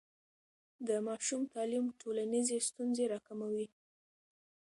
[0.87, 3.67] د ماشوم تعلیم ټولنیزې ستونزې راکموي.